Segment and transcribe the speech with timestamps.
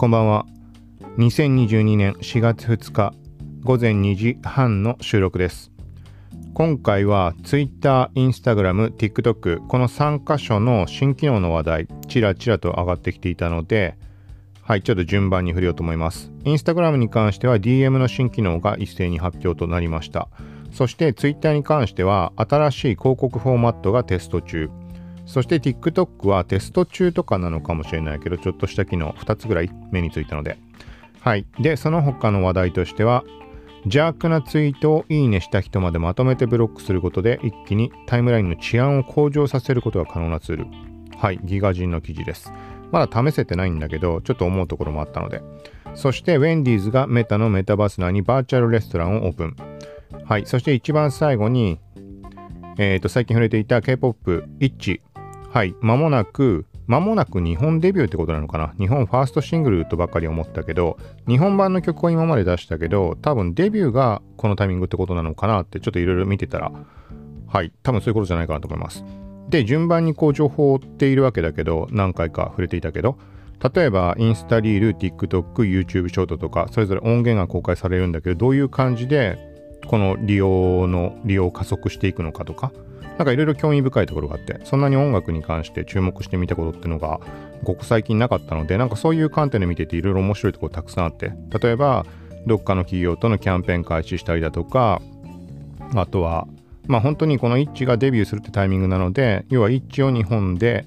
[0.00, 0.46] こんばんは。
[1.18, 3.12] 2022年4月2日
[3.62, 5.72] 午前2時半の収録です。
[6.54, 13.98] 今回は Twitter、Instagram、TikTok この3箇所の新機能の話題ちらちらと上がってきていたので
[14.62, 16.32] はいちょっと順番に振りようと思います。
[16.44, 20.30] Instagram に関しては DM の新機能が一斉に発表となりました。
[20.72, 24.70] そして Twitter に関しては新しい広告フォーマットがテスト中。
[25.30, 30.58] そして TikTok はテスト中とかなのかもしれないけど、ちょっとした機能2つぐらい目についたので。
[31.20, 31.46] はい。
[31.60, 33.22] で、その他の話題としては、
[33.84, 40.66] 邪悪なツイートをいいねした人までまとめてブロックすることで一気にタイムラインの治安を向上させることが可能なツール。
[41.16, 41.38] はい。
[41.44, 42.52] ギガ人の記事です。
[42.90, 45.42] まだ試せてないんだけど、ちょっと思うところもあったので。
[45.94, 49.56] そして、ウェンディーズがメタのメタバース内にバーチャルレストランをオープン。
[50.24, 50.46] はい。
[50.46, 51.78] そして一番最後に、
[52.78, 55.00] えっ、ー、と、最近触れていた K-POP、イッチ
[55.52, 58.72] はい、間もなく、間もなく日本デビューってことなのかな？
[58.78, 66.70] 日本ファーストシングルとばっかり思ったけど、日本版の曲を今まで出したけど、多分デビューがこのタイミングってことなのかなってちょっといろいろ見てたら、
[67.48, 69.04] はい、多分そういうことじゃないかなと思います。
[69.48, 73.18] で、順番にこう情報を追っているわけだけど、何回か触れていたけど、
[73.74, 79.36] 例えばインスタリール、TikTok、YouTube ショートとか、それぞれ音源が公開されるんだけど、どういう感じで
[79.88, 82.70] この利用の利用を加速していくのかとか、
[83.18, 87.20] なんかいろいろ興味深いところがあって、そんなに音楽に関して注目してみたことっていうのが、
[87.62, 92.06] ごく最近なかったので、なんかそういう観点で見てていろいろ面白いところたくさんあって、例えば、
[92.46, 95.02] どっかの企業とのキャンペーン開始したりだとか、
[95.94, 96.46] あとは、
[96.86, 100.86] まあ本当にこのイッチがデビューするってタイミングなので、要はイッチを日本で、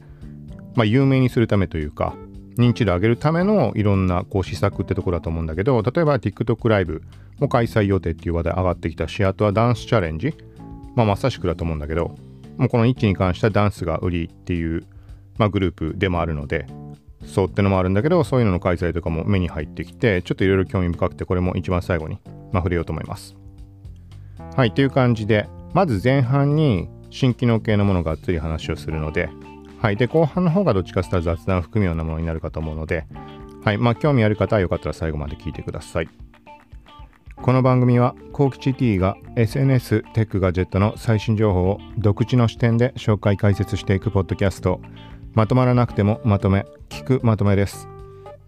[0.75, 2.15] まあ、有名にするためというか、
[2.57, 7.03] 認知度上げるためのいろんなこう施策ってところだと思うんだけど、例えば TikTok ライブ
[7.39, 10.33] も開催予定っていう話題上がってきたし、あとはダンスチャレンジ。
[10.95, 12.15] まあ、まさしくだと思うんだけど、
[12.57, 14.85] もうこの1に関してはダンスが売りっていう、
[15.37, 16.67] まあ、グループでもあるので、
[17.25, 22.19] そうってのもあるんだけど、そういうのの開催とかも目に入ってきて、ちょっといろいろ興味深くて、これも一番最後に、
[22.51, 23.35] まあ、触れようと思います。
[24.55, 29.29] はい、という感じで、まず前半に新機能系のものがっつり話をするので、
[29.79, 33.05] はい、で、後半の方がどっちかというと雑談を含むようなものになるかと思うので、
[33.63, 36.09] はい、まあ、興味ある方はよかったら最後まで聞いてください。
[37.35, 44.79] この番組はコーキチ T が SNS テックガジェットの最新情報を独自の視点で紹介解説していくポッドキャスト。
[45.33, 47.89] まとまらなくてもまとめ聞くまとめです。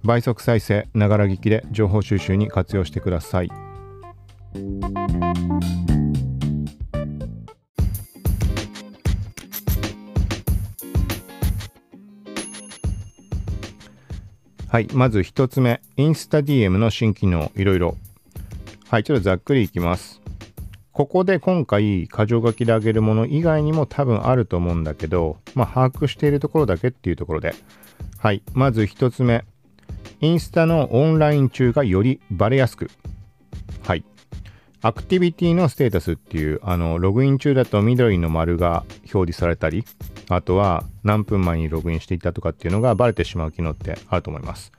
[0.03, 3.49] 倍速再生ながら聞きで情報収集に活用してください。
[14.69, 15.81] はいまず1つ目。
[15.97, 17.97] インスタ DM の新機能いろいろ。
[18.87, 20.21] はい、ちょっとざっくりいきます。
[20.91, 27.55] ここで今回、箇条書きで挙げるもの以外にも多分あると思うんだけど、まあ、把握しているところだけっていうところで。
[28.19, 29.43] はい、まず1つ目。
[30.21, 32.91] インスタのオンライン中がよりバレやすく。
[33.83, 34.05] はい。
[34.81, 39.83] アクティビティのステータスっていう、あの、ログイン中だと緑の丸が表示されたり、
[40.29, 44.71] あとは何分前にログインしていたとかっていうのがバレてしまう機能ってあると思います。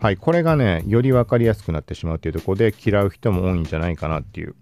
[0.00, 4.54] はい、これがね、より分かりやすくなってしまうというところで嫌う人も多いんじゃないかなっていう。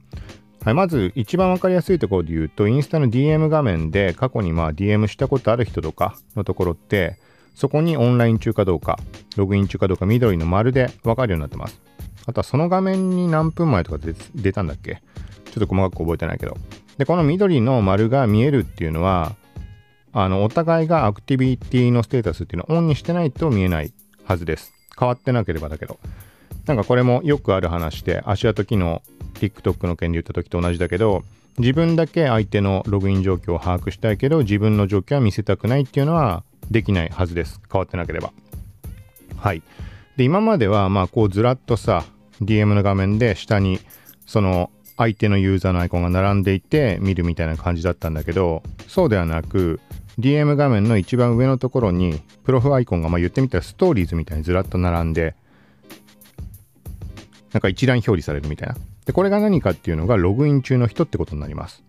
[0.64, 7.18] はい、まず一番分かりやすいところで言うと、インスタの DM 画面で過去にまあ DM したことある人とかのところって、
[7.54, 8.98] そこにオンライン中かどうか、
[9.36, 11.80] ログイン中かどうか緑の丸で分かるようになってます。
[12.24, 13.98] あとはその画面に何分前とか
[14.34, 15.02] 出たんだっけ？
[15.52, 16.56] ちょっと細かく覚えてないけど。
[16.96, 19.36] で、この緑の丸が見えるっていうのは、
[20.12, 23.92] あの、お互いがアクティビティのステータスっていうのをオンにしてないと見えない
[24.24, 24.75] はずです。
[24.98, 25.98] 変わってなければだけど。
[26.66, 29.02] なんかこれもよくある話で、足跡機能、
[29.34, 31.22] TikTok の件で言った時と同じだけど、
[31.58, 37.60] 自分だけ相手のログイン状況を把握したいけど、自分の状況は見せたくないっていうのはできないはずです。
[37.70, 38.32] 変わってなければ。
[39.36, 39.62] はい。
[40.16, 42.04] で、今までは、まあ、こうずらっとさ、
[42.42, 43.80] DM の画面で下に、
[44.26, 49.80] その、相手のユーザーのアイコンが並んでいて見るみたいな感じだったんだけど、そうではなく、
[50.18, 55.34] DM 画面の一番上のところに、プロフアイコンが、まあ、言ってみたらストーリーズみたいにずらっと並んで、
[57.52, 58.76] なんか一覧表示されるみたいな。
[59.04, 61.82] で、これが何かっていうのがログイン中の人ってことになります。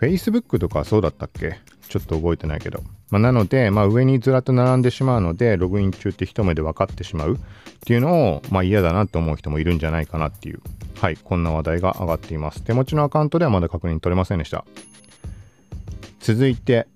[0.00, 1.60] Facebook とかはそうだったっけ？
[1.88, 2.82] ちょっと覚えてないけど。
[3.10, 7.38] まあ、なので、まあ、上にずらっと並んでしまうので、ログイン中って一目で分かってしまうっ
[7.80, 10.60] ていうのを、まあ、嫌だなって思う人もいるんじゃないかなっていう、
[10.98, 12.62] はい、こんな話題が上がっています。
[12.62, 14.64] 手持ちのアカウントではまだ確認取れませんでした。
[16.20, 16.88] 続いて、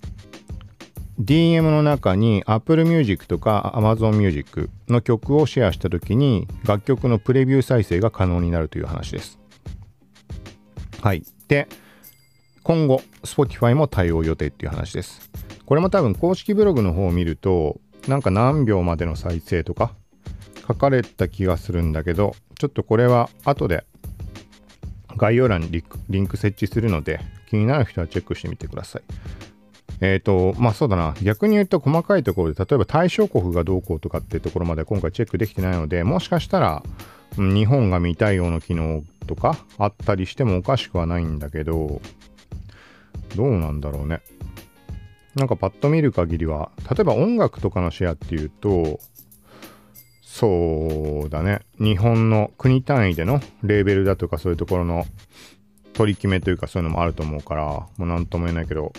[1.21, 9.39] DM の中に Apple Music とか Amazon Music の曲をシェアした時に楽曲のプレビュー再生が可能になるという話です。
[11.01, 11.25] はい。
[11.49, 11.69] で、
[12.63, 15.31] 今後 Spotify も対応予定っていう話です。
[15.65, 19.95] これも多分公式ブログの方を見るとなんか何秒までの再生とか
[20.69, 23.85] 書かれた気がするんだけど、ちょっとこれは後で
[25.17, 29.03] 概要欄にリンク設置するので、気になる人はチェックしてみてください。
[30.00, 31.15] えっ、ー、と、まあそうだな。
[31.23, 36.83] 逆に言うと細かいところで、例えば対象国がどうこうとかっていうところまで今回チェックできてないので、もしかしたら、
[37.37, 42.00] 日本が見たいような機能とかあったりしてもおかしくはないんだけど、
[43.35, 44.21] どうなんだろうね。
[45.35, 49.00] なんかパッと見る限りは、例えば音楽とかのシェアっていうと、
[50.23, 51.61] そうだね。
[51.79, 55.06] 日本の国単位でのレーベルだとかそういうところの
[55.94, 58.93] 取り決めというかそういうのもあると思うから、もう何とも言えないけど、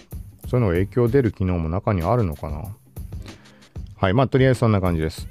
[0.48, 2.64] そういうのが影響出る機能も中にあるのかな？
[3.98, 4.14] はい。
[4.14, 5.28] まあ、とりあえずそんな感じです。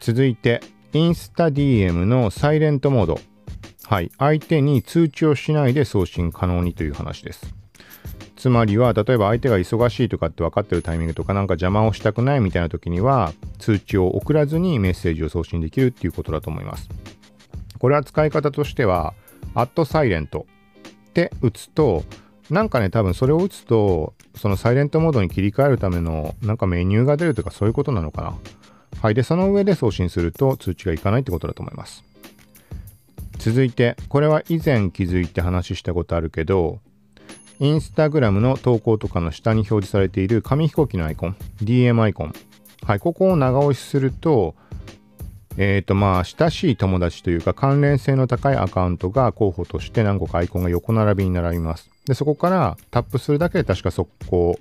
[0.00, 0.60] 続いて、
[0.92, 3.20] インスタ DM のサイレントモード。
[3.84, 4.10] はい。
[4.18, 7.54] 相手に通知をしないで送信可能にという話です。
[8.36, 16.88] つまりは、例えば相手が忙しいとかって分かってるタイミングとかなんか邪魔をしたくないみたいな時には、通知を送らずにメッセージを送信できるっていうことだと思います。
[17.78, 19.14] これは使い方としては、
[19.54, 20.46] アットサイレント
[21.08, 22.02] って打つと、
[22.52, 28.34] なんかね、多分それを打つと、そのサイレントモードに切り替えるためのなんかメニューが出るとかそういうことなのかな。
[29.00, 29.14] はい。
[29.14, 32.04] で、その上で送信すると通知がいかないってことだと思います。
[33.38, 36.80] 続いて、これは以前気づいて話したことあるけど、
[37.58, 42.34] インスタグラムの投稿とかの下に表示されている紙飛行機のアイコン、DM アイコン。
[42.84, 44.56] はい、ここを長押しすると、
[45.58, 51.90] えっ、ー、とまあ、親しい友達というか関連性の高いアカウントが候補として何個かアイコンが横並びに並びます。
[52.06, 54.58] で、そこからタップするだけで確か速攻、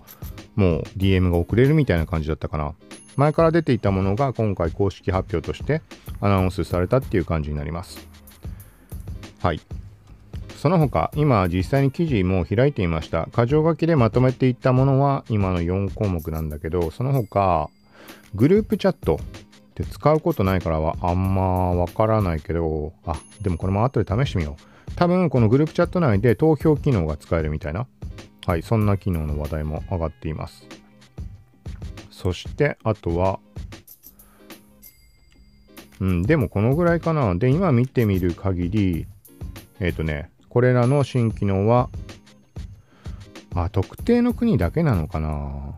[0.55, 2.73] もう DM が送れるみたいな感じだったかな。
[3.15, 5.81] 前から出ていたものが今回公式発表として
[6.21, 8.07] アナウンスされたっていう感じになります。
[9.41, 9.61] はい。
[10.57, 13.27] その他、今実際に記事も開いていました。
[13.35, 17.69] 箇条書きでまとめていったものは今の4項目なんだけど、その他、
[18.35, 19.19] グループチャット
[19.81, 24.95] って使うことないからはあんまわからないけど、あ、でもこれも後で試してみよう。
[24.95, 27.87] 多分このグループチャット内で投票機能が使えるみたいな。
[28.45, 30.67] はい、そんな機能の話題も上がっています。
[32.09, 33.39] そして、あとは、
[35.99, 37.35] うん、でもこのぐらいかな。
[37.35, 39.05] で、今見てみる限り、
[39.79, 41.89] えっ、ー、とね、これらの新機能は、
[43.53, 45.75] あ、特定の国だけなのかな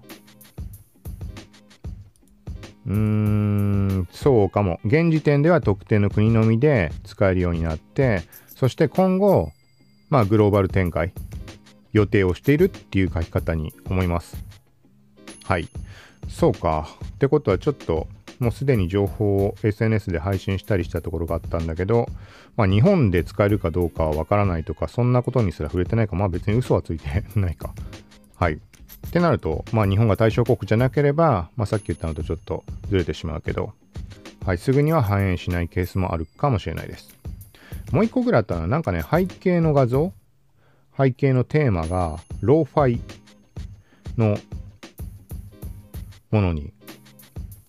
[2.85, 4.79] うーん、そうかも。
[4.85, 9.51] 現時点では特定の国のみで使えるようになって、そして今後、
[10.09, 11.13] まあグローバル展開、
[11.91, 14.35] 予定をしているっていう書き方に思います。
[15.43, 15.67] はい。
[16.27, 16.87] そうか。
[17.05, 18.07] ってことはちょっと
[18.39, 22.07] もうすでに情報を SNS で配信したりしたところがあったんだけど、
[22.57, 27.73] まあ日本で使えるかどうかはわからないとか、そんなことにすら触れてないか、まあ別に嘘はついてないか。
[28.35, 28.59] はい。
[29.07, 33.73] ってなると、まあ日本が対象国じゃなければ、まあさっき言ったのとちょっとずれてしまうけど、
[34.45, 37.15] はい、すぐには反映しないケースもあるかもしれないです。
[37.91, 40.13] もう一個ぐらいあったのは、なんかね、背景の画像
[40.97, 43.01] 背景のテーマが、ローファイ
[44.17, 44.37] の
[46.31, 46.73] ものに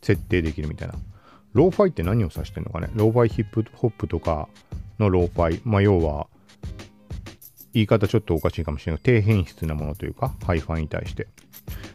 [0.02, 0.94] 設定できるみたいな。
[1.52, 2.88] ローファイって何を指してるのかね？
[2.94, 4.48] ローファイヒップホップとか
[4.98, 5.62] のローファイ。
[5.64, 6.26] まあ、要は、
[7.74, 9.00] 言い方ちょっとおかしいかもしれない。
[9.02, 11.26] 低品質なものというか、ハイファイに対して。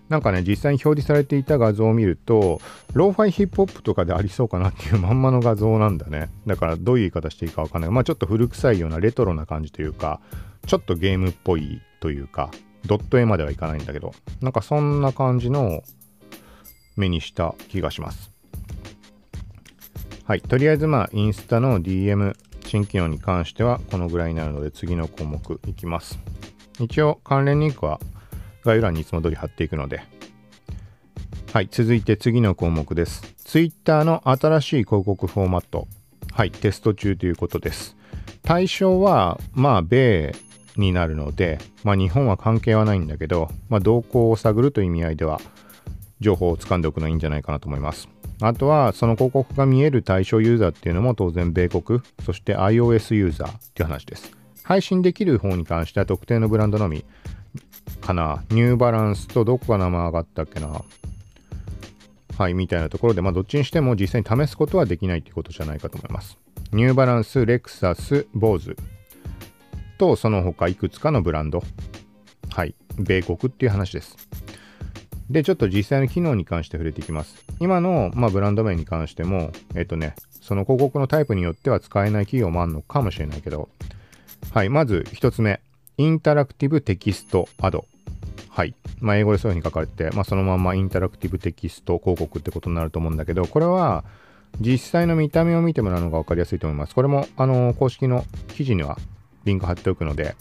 [0.09, 2.59] なんかね、実際に表示されていた画像を見ると、
[2.93, 6.29] ローファイヒップホップとかでありそうかなっていうまんまの画像なんだね。
[6.45, 7.91] だからどういう言い方していいかわかんない。
[7.91, 10.19] まあちょっと古臭いようなレトロな感じというか、
[10.67, 12.51] ちょっとゲームっぽいというか、
[12.85, 15.83] ドット絵まではいかないんだけど、なんかそんな感じの
[16.97, 18.31] 目にした気がします。
[20.25, 20.41] はい。
[20.41, 22.35] とりあえずまあ、インスタの DM
[22.69, 26.19] 新機能に関してはこのぐらいになるので次の項目いきます。
[26.79, 27.99] 一応関連リンクは
[28.63, 30.03] 概要欄にいつも通り貼っていくので。
[31.51, 31.67] はい。
[31.71, 33.23] 続いて次の項目です。
[33.43, 35.87] Twitter の新しい広告フォーマット。
[36.31, 36.51] はい。
[36.51, 37.97] テスト中ということです。
[38.43, 40.35] 対象はまあ、米
[40.77, 45.41] になるので、まあ日本は関係はないんだけど、まあ動向を探るという意味合いでは
[46.19, 48.09] 情報を掴んでおくのいいんじゃないかなと思います。
[48.41, 54.31] あとは、その広告が見える対象ユーザーっていうのも当然米国、そして iOS ユーザーっていう話です。
[54.63, 57.03] 配信できる方に関しては特定のブランドのみ
[58.01, 58.43] かな。
[58.49, 60.83] ニューバランスとどこが名前上がったっけな。
[62.37, 66.37] はい、みたいなところで、まあどっちにしても実際に試すことはできないっていうことじゃないかと思います。
[66.71, 68.77] ニューバランス、レクサス、ボーズ
[69.97, 71.61] とその他いくつかのブランド。
[72.51, 74.15] はい、米国っていう話です。
[75.29, 77.45] で、ちょっと実際の機能に関して触れていきます。
[77.59, 83.69] 今の、まあ、ブランド名に関しても、えっとね、その広告のタイプによっては使えない企業もあるのかもしれないけど、
[84.51, 85.61] はい、まず一つ目、
[85.97, 87.85] Interactive Text Ad。
[88.49, 88.73] はい。
[88.99, 94.03] まあ、英語でそういう風に書かれて、まあ、そのままインタラクティブテキスト広告ってことになると思うんだけど、これは、
[94.59, 96.95] 実際の見た目を見てもらうのが分かりやすいと思います。
[96.95, 98.97] これも、あの、公式の記事には
[99.45, 100.35] リンク貼っておくので、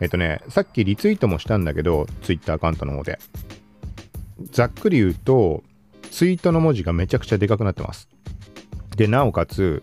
[0.00, 3.18] えっとね、さっきリツイートもしたんだけど、Twitter アカウントの方で。
[4.50, 5.62] ざっくり言うと、
[6.10, 8.08] ツイートの文字がめちゃくちゃでかくなってます。
[8.96, 9.82] で、なおかつ、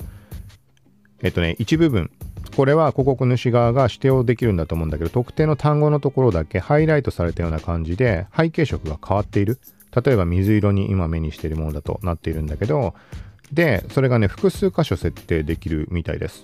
[1.22, 2.12] えっとね、一部分、
[2.56, 9.60] これは広告主側が指定をできるんだと思うんだけど、特定の単語のところだけハイライトされたような感じで、背景色が変わっている。
[10.04, 12.94] 例えば水色に今目にしているものだとなっているんだけど、
[13.52, 16.42] で、それがね、複数箇所設定できるみたいです。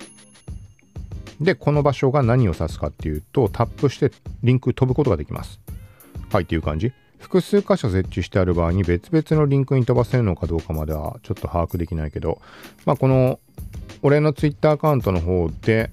[1.40, 4.10] で、この場所が何を指すかっていうと、タップして
[4.42, 5.60] リンク飛ぶことができます。
[6.30, 6.92] はいっていう感じ。
[7.22, 12.42] 複数箇所設置してある場合に別々のリンクに飛ばせるのかどうかまではちょっと把握できないけど、
[12.84, 13.38] まあこの
[14.02, 15.90] 俺の Twitter アカウントの方で、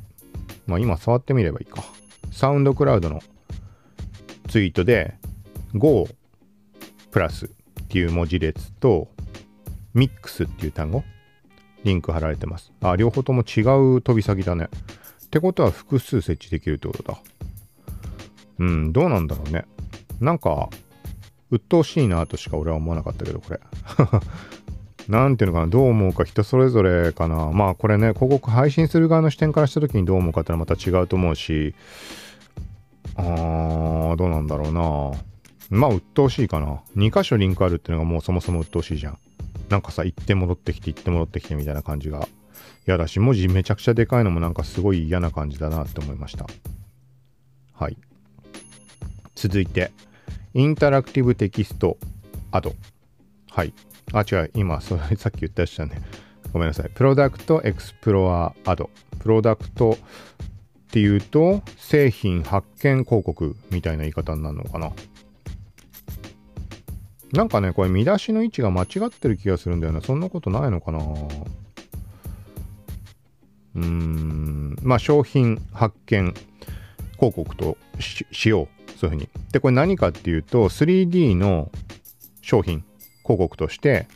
[0.68, 1.84] まあ今触ってみればいいか。
[2.32, 3.22] サウンドクラウドの
[4.50, 5.16] ツイートで
[5.76, 6.08] Go
[7.12, 7.50] プラスっ
[7.88, 9.08] ていう文字列と
[9.96, 11.04] Mix っていう単語
[11.84, 12.72] リンク貼られてます。
[12.82, 13.62] あ、両方とも違
[13.98, 14.70] う飛び先だね。
[15.26, 17.20] ってことは複数設置できるってことだ。
[18.60, 19.66] うん、どうなんだろうね。
[20.20, 20.70] なんか、
[21.52, 23.60] 鬱陶しいなとしか俺は思わなかったけど、これ。
[25.08, 27.52] なんていうのかな、どう思うか人それぞれかな。
[27.52, 31.74] まあこれね、広告配信する側の視点からした時にどう思うかってのはまた違うと思うし、
[33.16, 35.20] あー、どうなんだろうな。
[35.72, 36.82] まあ鬱陶しいかな。
[36.96, 39.18] 2箇所リンクあるっていうのがもうそもそも鬱陶しいじゃん。
[39.70, 42.28] なんかさ、行って戻ってきて行って戻ってきてみたいな感じが
[42.88, 46.46] 嫌だし、文字めちゃくちゃでかいのもなんかすごい嫌な感じだなって思いました。
[47.74, 47.98] はい。
[49.36, 49.92] 続いて、
[50.54, 51.98] Interactive Text
[52.52, 52.74] Ad。
[53.52, 53.74] はい。
[54.14, 54.52] あ、違う。
[54.56, 56.02] 今、それ さっき言ったやつだね。
[56.52, 56.90] ごめんなさい。
[56.90, 58.90] Product Explorer Ad。
[59.20, 59.98] プロダクトっ
[60.92, 64.92] ていうと、製品発見広告みたいな言い方になるのかな。
[67.32, 70.02] なんかね、これ見出しの位置が間違ってる気がするんだよな。
[70.02, 71.00] そんなことないのかな
[73.76, 74.76] うーん。
[74.82, 76.34] まあ、商品発見
[77.18, 77.78] 広告と
[78.32, 78.79] しよう。
[79.00, 79.30] そういうふうに。
[79.54, 81.72] で、これ何かっていうと、3D の
[82.42, 82.84] 商品
[83.24, 84.08] 広告として、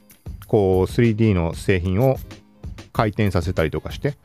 [0.47, 2.17] こう 3D の製品を
[2.91, 4.17] 回転させたりとかして、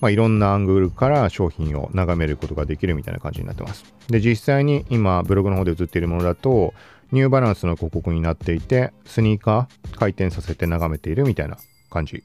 [0.00, 3.84] まあ、いろんなアングルから商品を眺めることができるみたいな感じになってます。
[4.08, 6.74] で、実際に今ブログの方で映っているものだと、
[7.10, 11.56] ニューバランスの広告になっていて、スニーカー回転させて眺めているみたいな
[11.88, 12.22] 感じ。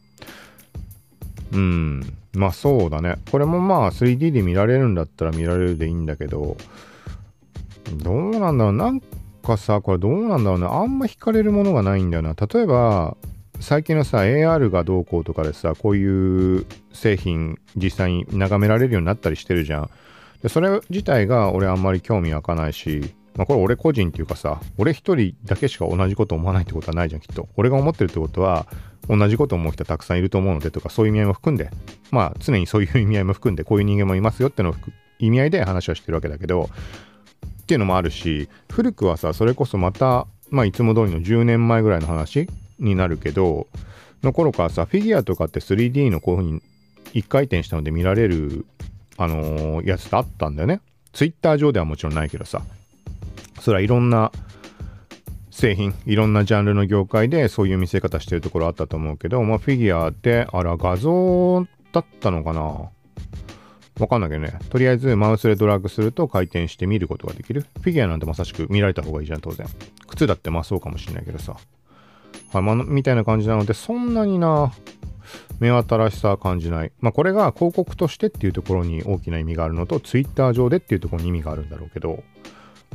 [1.53, 2.17] うん。
[2.33, 3.15] まあそうだね。
[3.31, 6.57] これもまあ 3D で見られるんだったら見られるでいいんだけど、
[7.91, 8.73] どうなんだろう。
[8.73, 9.01] なん
[9.43, 10.73] かさ、これどうなんだろうな。
[10.73, 12.33] あんま惹かれるものがないんだよな。
[12.33, 13.17] 例えば、
[13.59, 19.89] 最近のさ、AR がどうこうとかでさ、こういう製品実際に眺められるようになったりしてるじゃん。
[20.41, 27.47] でそれ自体が俺あんまり興味湧かないし、まあこれ俺個人っていうかさ、俺一人だけしか同じこと思わないってことはないじゃん、きっと。
[27.55, 28.67] 俺が思ってるってことは、
[29.07, 31.69] 同じこと思う人たくさんいると思うのでとか、そういう意味合いも含んで、
[32.11, 34.75] まあ常にそういう意味合いも含んで、こういう人間もいますよっての
[35.19, 36.69] 意味合いで話はしてるわけだけど、
[37.73, 43.65] っていうのもあるし、古くはさ、それこそまた、まあいつも通りの10年前ぐらいの話になるけど、
[44.21, 46.61] の頃からさ、フィギュアとかって 3D のこういう風に
[47.13, 48.67] 一回転したので見られる、
[49.17, 50.81] あのー、やつってあったんだよね。
[51.13, 52.61] ツイッター上ではもちろんないけどさ、
[53.59, 54.31] それはいろんな
[55.49, 62.91] 製品、いろんなジャンルの業界でそういう見せ方してるところあったと思うけど、まあフィギュアで、あら、画像だったのかな
[63.99, 64.57] わかんないけどね。
[64.69, 67.61] とりあえずマウスでドラッグすると回転して見ることができる。
[67.81, 69.67] フィギュアなんてまさしく見られた方がいいじゃん、当然。
[70.07, 71.55] 靴だってまあそうかもしれないけどさ。
[72.51, 74.71] はい、まあ、みたいな感じなので、そんなにな、
[75.59, 76.91] 目新しさは感じない。
[76.99, 82.23] まあこれが広告としてっていうところに大きな意味があるのと、Twitter 上でっていうところに意味があるんだろうけど、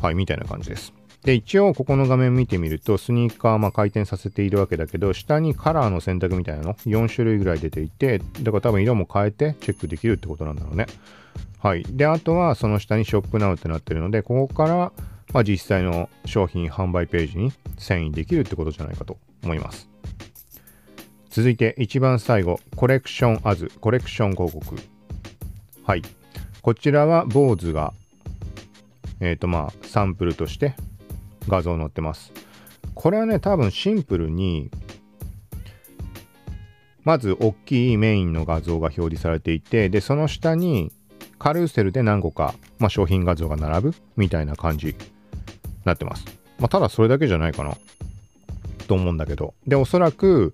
[0.02, 0.92] はい、みたいな感じです。
[1.24, 10.86] で、一応ここの画面見てみると、スニーカーま回転させているわけだけど、下にカラーの選択みたいなの？4種類ぐらい出ていて、だから多分色も変えてチェックできるってことなんだろうね。
[11.58, 11.82] はい。
[11.88, 14.92] で、あとはその下にショップナウってなってるので、ここから、
[15.32, 19.88] まあ、実際の商品販売ページに遷移できるってことじゃないかと思います。
[21.30, 24.76] 続いて一番最後、コレクションアズ、コレクション広告。
[25.82, 26.02] はい。
[26.62, 27.92] こちらは、坊主が、
[29.20, 30.74] えっ、ー、とまあ、サンプルとして
[31.48, 32.32] 画像載ってます。
[32.94, 34.70] これはね、多分シンプルに、
[37.04, 40.92] まず大きいメインの画像が表示されていて、で、その下に
[41.38, 44.94] カルーセルで何個か、まあ、商品画像が並ぶみたいな感じに
[45.84, 46.24] なってます。
[46.58, 47.76] まあ、ただそれだけじゃないかな
[48.86, 49.54] と思うんだけど。
[49.66, 50.52] で、おそらく、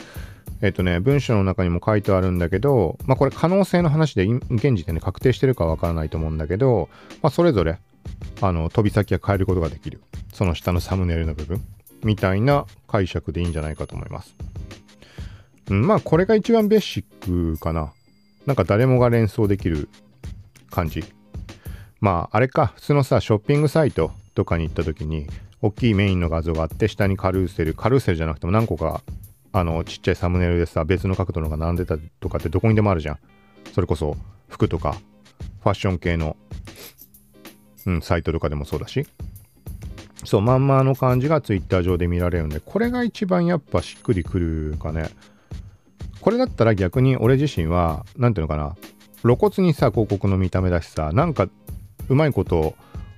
[0.60, 6.88] えっとね、文章の中にも書いてあるんだけど、まあこれ可能性の話で現時点で確定してるかわからないと思うんだけど、
[7.22, 7.78] まあそれぞれ、
[8.40, 10.02] あの、飛び先は変えることができる。
[10.32, 11.60] その下のサムネイルの部分
[12.02, 14.34] みたいな解釈でいいんじゃないかと思います。
[15.70, 17.92] うん、まあこれが一番ベーシックかな。
[18.46, 19.88] なんか誰もが連想できる
[20.70, 21.04] 感じ。
[22.00, 25.26] まああれか、普通のさ、ショッピングサイトとかに行った時に、
[25.62, 29.02] 大きいメインの画像があって、下にカルーセル、カルーセルじゃなくても何個か、
[29.52, 33.18] あの、ちっちゃいサムネイルでさ、別の角度のが並んでたとかってどこにでもあるじゃん。
[33.72, 34.16] それこそ
[34.48, 34.98] 服とか、
[35.62, 36.36] ファッション系の、
[37.86, 39.06] うん、サイトとかでもそうだし。
[40.24, 45.10] そう、まんまの感じがツイッター上で見られるんで、これが一番やっぱしっくりくるかね。
[46.20, 48.74] これだったら逆に俺自身は、何ていうのかな、
[49.22, 51.48] 露骨にさ、広告の見た目だしさ、なんか、
[52.08, 52.74] うまいこと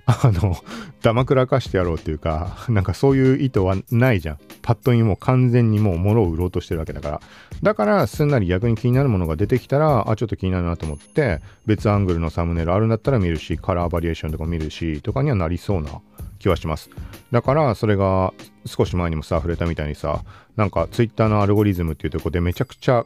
[0.07, 0.57] あの、
[1.03, 4.39] だまくらかしてやろうっていうか、なんかそういう意図はないじゃん。
[4.63, 7.21] パッと見もう完全にもう物を売ろうとしてるわけだから。
[7.63, 15.91] だからすんなり逆に気になるものが出てきたら、あ、ちょっと気になるなと思って、別アングルのサムネイルあるんだったら見るし、カラーバリエーションとか見るし、とかにはなりそうな
[16.39, 16.89] 気はします。
[17.33, 18.33] だからそれが
[18.65, 20.23] 少し前にもさ、触れたみたいにさ、
[20.55, 23.05] なんか Twitter のアルゴリズムっていうとこでめちゃくちゃ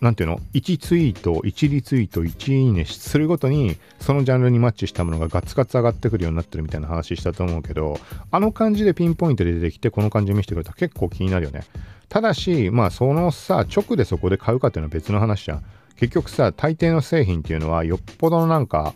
[0.00, 11.64] なんていうの ?1 ツイート、1リツイート、1いいねするごとに、そのジャンルにマッチしたものがガツガツ上がってくるようになってるみたいな話したと思うけど、あの感じでピンポイントで出てきて、この感じ見せてくれたら結構気になるよね。
[12.08, 15.64] ただし、まあそのさ、直でそこで買うかっていうのは別の話じゃん。
[15.96, 18.94] 結局さ、大抵の製品っていうのは、よっぽどのなんか、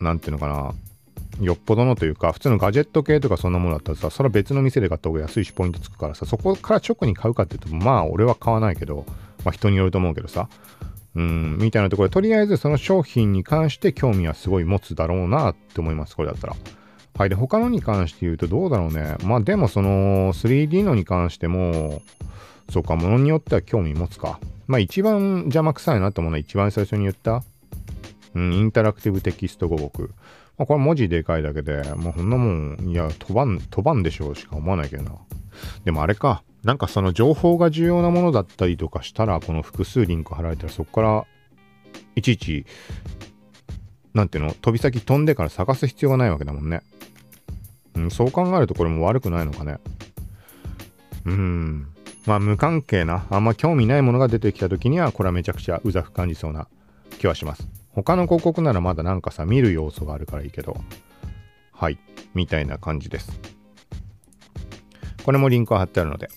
[0.00, 0.74] なんていうのかな、
[1.40, 9.04] よっぽどのというか、普通のガジェット系とかそんなものだったらさ、それは別の店で買った方が安いしポイントつくからさ、そこから直に買うかって言うと、まあ俺は買わないけど、
[9.44, 10.48] まあ人によると思うけどさ、
[11.14, 16.56] うん、みたいなところで、とりあえずその商品に関して興味はすごい持つだろうなって思います、これだったら。
[17.16, 17.28] はい。
[17.28, 19.16] で、他のに関して言うとどうだろうね。
[19.24, 22.02] まあでもその 3D のに関しても、
[22.70, 24.38] そうか、ものによっては興味持つか。
[24.68, 27.42] まあ一番邪魔くさいなと思うのは一番最初に言った、
[28.34, 30.12] うん、インタラクティブテキスト語録。
[30.60, 35.12] まあこれ文字でかいだけで、もうこんなもん、いや、飛ばん、飛ばんでしょうしか思わないけどな。
[35.86, 36.42] でもあれか。
[36.64, 41.24] なんかその情報が重要なものだったりとかしたら、この複数リンク貼られたらそこから
[42.14, 42.66] いちいち、
[44.12, 46.82] なんていうの、飛び先飛んでから探す必要がないわけだもんね。
[47.94, 49.78] うん、そう考えるとこれも悪くないのかね。
[51.24, 51.86] うん。
[52.26, 56.68] まあ無関係な、あんま興味ないものが出てきた時には、これはめちゃくちゃうざく感じそうな
[57.20, 57.68] 気はします。
[57.90, 60.76] 他の広告ならまだなんかさ、見る要素があるからいいけど。
[61.72, 61.98] はい。
[62.34, 63.38] みたいな感じです。
[65.22, 66.30] これもリンクは貼ってあるので、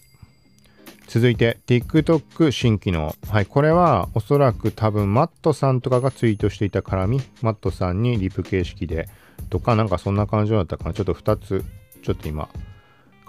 [1.07, 3.15] 続いて TikTok 新機能。
[3.29, 9.07] はい、これはおそらく多分マットさんとかがツイートしていた絡み、マットさんにリプ形式で
[9.49, 10.93] とかなんかそんな感じだったかな。
[10.93, 11.63] ちょっと2つ、
[12.01, 12.49] ちょっと今、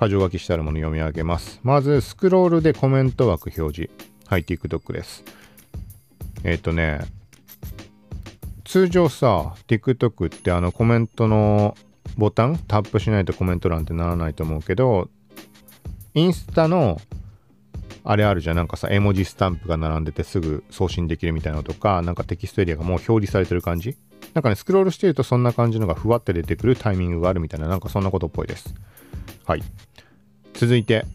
[0.00, 1.60] 箇条書きしてあるもの読み上げます。
[1.62, 3.90] まず、スクロールでコメント枠表示。
[4.26, 5.22] はい、TikTok です。
[6.42, 7.00] えっ、ー、とね、
[8.74, 11.76] 通常さ、TikTok ってあのコメントの
[12.18, 15.08] ボタンタップしないとコメント欄ってならないと思うけど、
[16.14, 17.00] インスタの
[18.02, 18.56] あれあるじゃん。
[18.56, 23.96] なんかさ、絵文字スタンプが並んでてすぐ送信できるみたいなのとか、なんかテキストエリアがもう表示されてる感じ？
[24.34, 28.74] なんかね、スクロールしてるとそんな感じのがふわって出てくるタイミングがあるみたいな、なんかそんなことっぽいです。
[29.44, 29.62] はい。
[30.52, 31.06] 続いて、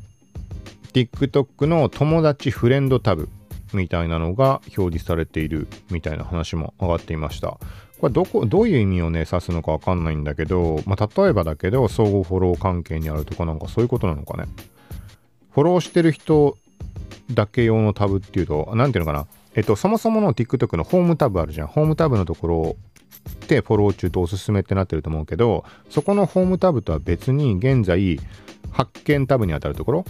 [0.94, 3.28] TikTok の友達フレンドタブ
[3.74, 7.58] みたいなのが表示されているみたいな話も上がっていました。
[8.00, 14.46] これどこ、どういう意味をね、指すのかわかんないんだけど、まあ、例えばだけど、相互フォロー関係にあるとかなんかそういうことなのかね。
[15.52, 16.58] フォローしてる人
[17.34, 19.28] だけ用のタブっていうと、なんていうのかな。
[19.56, 21.68] えっと、そもそもの TikTok のホームタブあるじゃん。
[21.68, 22.76] ホームタブのところ
[23.48, 28.20] でフォロー中とおすすめってなってると思うけど、そこのホームタブとは別に現在、
[28.72, 30.06] 発見タブにあたるところ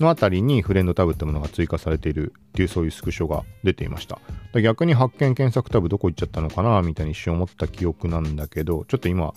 [0.00, 4.20] のあたりにフレンドタブってものが追加されているっていうそういうスクショが出ていました。
[4.60, 9.32] 逆に発見検索タブどこ行っちゃったのかなみたいに一瞬思った記憶なんだけど、ちょっと今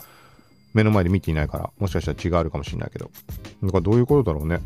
[0.73, 3.09] 目の前で見ていないから、もしかしたら違うあるかもしれないけど。
[3.63, 4.61] だかどういうことだろうね。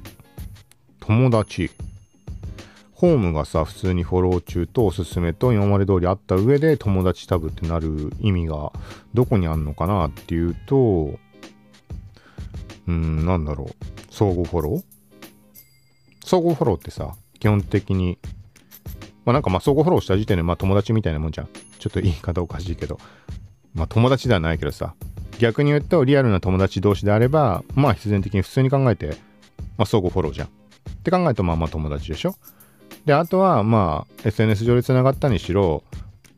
[0.99, 1.71] 友達。
[2.91, 8.71] ホームがさ、普通にフォロー中とおすすめと今まで通りあった上で友達タブってなる意味が
[9.13, 13.75] どこにあんのかなっていうと、うーん、なんだろう。
[14.09, 14.92] 相互フォロー？
[16.25, 18.17] 相互フォローってさ、基本的に、
[19.25, 21.47] まあなんかまあ相互フォローした時点でまあ友達みたいなもんじゃん。
[21.79, 22.99] ちょっと言い方おかしいけど。
[23.73, 24.95] まあ友達ではないけどさ、
[25.39, 29.17] 逆に言うとリアルな友達同士であれば、まあ必然的に普通に考えて、
[29.77, 30.47] まあ相互フォローじゃん。
[30.47, 30.51] っ
[31.03, 32.35] て考えるとまあまあ友達でしょ？
[33.05, 35.83] で、あとは、まあ、SNS 上で繋がったにしろ、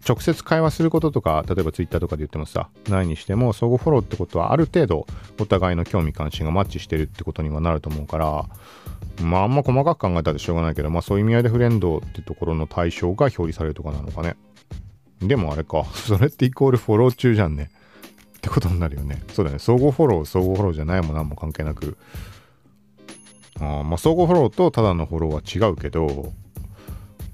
[0.07, 5.07] 直接会話することとか、例えば Twitter とかで言ってもさ、ないにしても、相互フォローってことは、ある程度、
[5.39, 8.45] お互いの興味関心がマッチしてるってことにはなると思うから、
[9.23, 14.35] まあ、あんま細かく考えたらしょうがないけど、まあ、そういう意味合いでフレンドってところの対象が表示されるとかなのかね。
[15.21, 17.71] でもあれか、 それってイコールフォロー中じゃんね。
[18.37, 19.23] ってことになるよね。
[19.33, 19.57] そうだね。
[19.57, 21.97] 相互フォロー、相互フォローじゃないも何も関係なく。
[23.59, 26.33] あまあ、相互フォローとただのフォローは違うけど、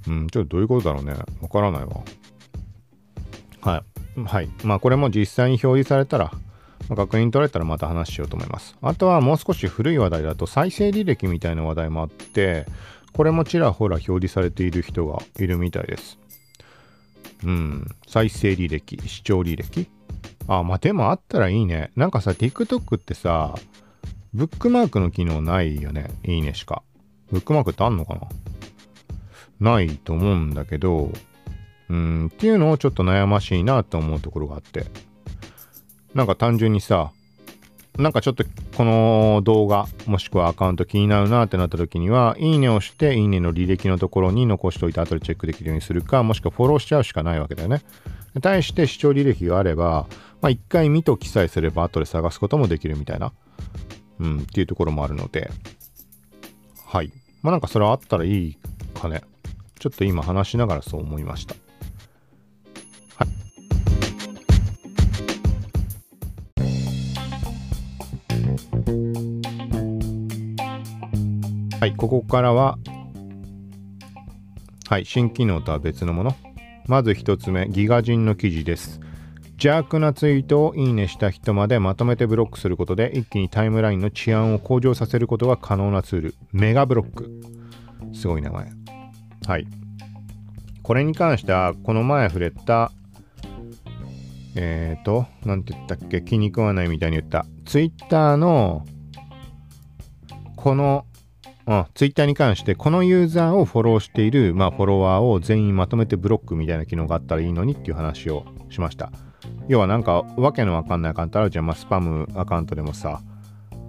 [0.07, 1.13] うん、ちょっとどういうことだろうね。
[1.41, 2.01] わからないわ。
[3.61, 3.83] は
[4.17, 4.21] い。
[4.21, 4.49] はい。
[4.63, 6.31] まあこれも実際に表示されたら、
[6.89, 8.75] まあ、確認取られたらまた話しようと思います。
[8.81, 12.65] あとはもう少し古い話題だと再生履歴みたいな話題もあって、
[13.13, 16.17] これもちらほら表示されている人がいるみたいです。
[17.43, 17.87] うん。
[18.07, 19.87] 再生履歴、視聴履歴
[20.47, 21.91] あ、まあでもあったらいいね。
[21.95, 23.55] なんかさ、TikTok ってさ、
[24.33, 26.09] ブックマークの機能ないよね。
[26.23, 26.83] いいねしか。
[27.31, 28.15] ブックマークってあんのか
[29.59, 29.73] な？
[29.73, 31.11] ないと思うんだけど、
[31.91, 34.85] うん、っていうのをちょっと悩ましいなと思うところがあって。
[36.13, 37.11] なんか単純にさ、
[37.97, 38.45] なんかちょっと
[38.77, 47.81] この動画もしくはアカウント気になるなってなった時にはいいねをしていいねの履歴のところに残しておいて後でチェックできるようにするかもしくはフォローしちゃうしかないわけだよね。
[48.41, 50.07] 対して視聴履歴があれば
[50.41, 53.33] まあ一回見と記載すれば後で探すこともできるみたいな
[54.19, 55.51] うんっていうところもあるので
[56.85, 58.57] はいまあなんかそれはあったらいい
[58.93, 59.21] かね
[59.79, 61.55] ちょっと今話しながらそう思いました。
[71.91, 72.77] い、ここからは、
[74.89, 76.35] はい、新機能とは別のもの。
[76.87, 78.99] まず1つ目、ギガ人の記事です。
[79.51, 87.29] 邪悪なツイートをいいねした人までまとめてブロックすることで一気にタイムラインの治安を向上させることが可能なツール、メガブロック。
[88.13, 88.67] すごい名前。
[89.45, 89.67] はい。
[90.81, 92.91] これに関しては、この前触れた、
[94.55, 98.85] えっ、ー、と、なんて言ったっけ、気に食わないみたいに言った、ツイッターの、
[100.55, 101.05] この
[101.71, 109.09] うん、ツイッターに関してこのユーザーをフォローしている、まあ、フォロワーを全員まとめてブロックみたいな機能があったらいいのにっていう話をしました。
[109.69, 111.65] 要はなんかわけのわかんないアカウントあるじゃん。
[111.65, 113.21] まあ、スパムアカウントでもさ、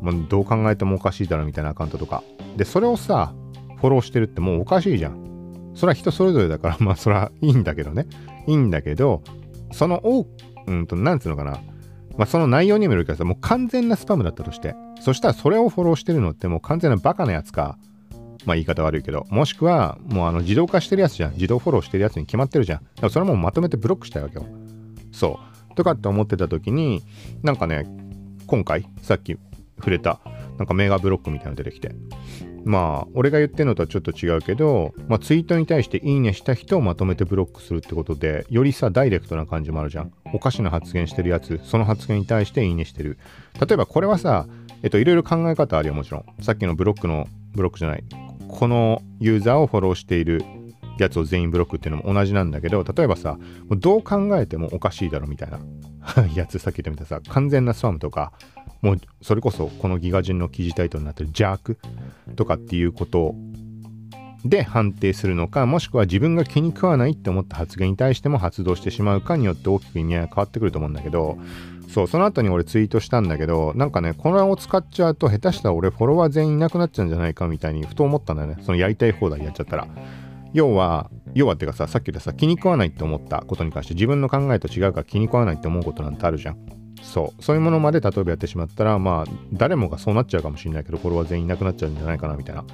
[0.01, 2.23] まあ、どう考えてもおかしいだろみたいなアカウントとか。
[2.57, 3.35] で、それをさ、
[3.79, 5.73] フォローしてるってもうおかしいじゃん。
[5.75, 8.07] それは人それぞれだから、まあそれはいいんだけどね。
[8.47, 9.23] いいんだけど、
[9.73, 10.29] その多
[10.68, 11.59] うんと、なんつうのかな。
[12.16, 17.79] まあその内容にもよるけどさ、もう完全なスパムだったとして、そしたらそれをフォローしてるのってもう完全なバカなやつか、
[18.44, 21.33] まあ言い方悪いけど、もしくはもうあの自動化してるやつじゃん。
[21.33, 22.79] 自動フォローしてるやつに決まってるじゃん。
[22.79, 24.46] だからそれもまとめてブロックしたいわけよ。
[25.12, 25.75] そう。
[25.75, 27.03] とかって思ってた時に、
[27.42, 27.87] なんかね、
[28.46, 29.38] 今回、さっき
[29.79, 30.20] 触れた、
[30.59, 31.94] なんかメガブロックみたいなの出てきて。
[32.64, 40.12] まあ、俺が言ってるのとはちょっと違うけど、まあ、ツイートに対していいねした人をまとめてブロックするってことで、よりさ、ダイレクトな感じもあるじゃん。
[40.33, 43.18] おかしな発言してるやつ、その発言に対していいねしてる。
[43.61, 44.46] 例えばこれはさ、
[44.83, 46.25] えっと、いろいろ考え方あるよ、もちろん。
[46.42, 48.05] さっきのブロックの、ブロックじゃない。
[48.48, 50.42] このユーザーをフォローしている
[50.98, 53.38] やつを全員ブロックっていうのも同じなんだけど、例えばさ、
[53.70, 55.59] どう考えてもおかしいだろみたいな
[56.35, 58.33] やつ、さっき言ったみたいさ、完全なスパムとか、
[58.83, 61.79] もうそれこそこのギガ人の記事タイトルになってる邪悪
[62.37, 63.35] とかっていうこと
[64.45, 71.38] で判定するのか、もしくは自分が気に食わないって思った発言に対しても発動してしまうかによって大きく意味合いが変わってくると思うんだけど、
[71.88, 78.57] そう、その後に俺ツイートしたんだけど、なんかね、これを使っちゃうと、下手したら俺フォロワー全員いなくなっちゃうんじゃないかみたいに、ふと思ったんだよね。
[78.62, 79.87] そのやりたい放題やっちゃったら。
[80.53, 86.82] 要は、要はってかさ、さっき言ったさ、気に食わないって思ったことに関して、自分の考えと違うから気に食わないって思うことなんてあるじゃん。
[87.03, 87.43] そう。
[87.43, 92.65] そういうものまで例えばやってしまったら、まあ、誰もがそうなっちゃうかもしれないけど、フォロワー全員いなくなっちゃうんじゃないかなみたいな。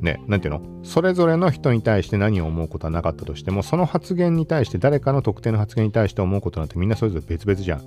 [0.00, 0.84] ね、なんていうの？
[0.84, 7.82] それぞれの人に対して何を思うことはなかったとしても、その発言に対して、誰かの特定の発言に対して思うことなんてみんなそれぞれ別々じゃん。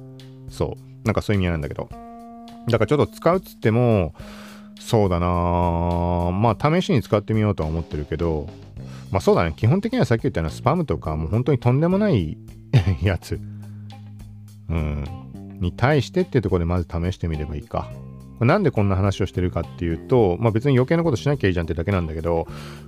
[0.49, 1.05] そう。
[1.05, 1.87] なんかそういう意味合いなんだけど。
[2.67, 4.13] だからちょっと使うっつっても、
[4.79, 8.47] そうだなまあ試しに使ってみようとは思ってるけど、
[9.11, 9.53] まあそうだね。
[9.55, 12.37] 基本的にはさっき言ったようなスパムとか、もう本当にとんでもない
[13.03, 13.39] やつ、
[14.69, 15.03] うん、
[15.59, 17.89] に対してっていうところでまず試してみればいいか。
[18.45, 22.47] なんでこんな話をしてるかっていうと、まあ別に余計なことしなきゃいいじゃんってだけなんだけど、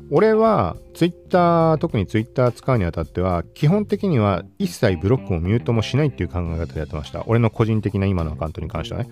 [0.09, 7.23] 俺は Twitter、特に Twitter 使うにあたっては、基本的には一切ブロックもミュートもしないっていう考え方でやってました。
[7.27, 9.09] 俺の個人的な今のアカウントに関してはね。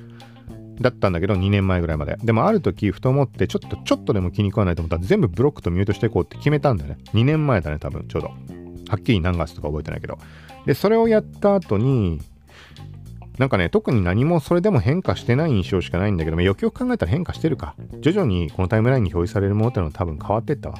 [0.79, 2.15] だったんだけど、2年前ぐらいまで。
[2.23, 6.97] でもある時、ふと思って、ちょっと、ちょっとでも気に食わないと思ったら、全部ブロックとミュートしていこうって決めたんだよね。
[7.13, 8.29] 2年前だね、多分、ちょうど。
[8.29, 10.17] はっきり何月とか覚えてないけど。
[10.65, 12.21] で、それをやった後に、
[13.39, 17.73] なんかね、特に何もそれでも変化してない印象しかないんだけども、よくよく考えたら変化してるか。
[18.01, 20.75] 徐々にこのタイムラインに表示されるものっていうのは多分変わってったわ。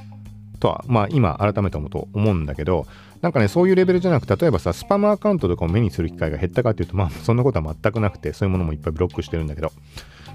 [0.60, 2.86] とは、まあ今改めて思うと思うんだけど、
[3.22, 9.72] なんかね、そういうレベルじゃなく、例えばさ、スパムアカウントとかを目にする機会が減ったかっていうと、まあそんなことは全くなくて、そういうものもいっぱいブロックしてるんだけど、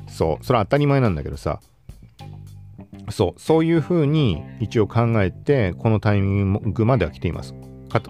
[0.08, 1.60] そう、それは当たり前なんだけどさ、
[3.10, 7.54] そう、そういうふうに一応考えて、このタイミングまでは来ています。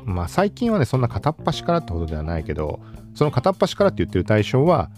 [0.04, 2.80] まあ最近はね、そんな片っ端からってことではないけど、
[3.14, 4.90] その片っ端からって言ってる対象は、